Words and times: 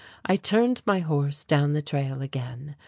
I 0.25 0.35
turned 0.35 0.81
my 0.83 0.97
horse 0.97 1.43
down 1.43 1.73
the 1.73 1.83
trail 1.83 2.23
again. 2.23 2.75